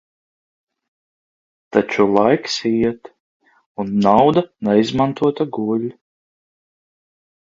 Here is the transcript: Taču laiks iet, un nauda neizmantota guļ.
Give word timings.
Taču 1.75 2.05
laiks 2.13 2.55
iet, 2.69 3.11
un 3.83 3.91
nauda 4.05 4.43
neizmantota 4.69 5.47
guļ. 5.59 5.85